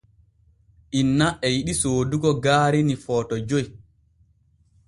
[0.99, 3.65] Inna e yiɗi soodugo gaari ni Footo joy.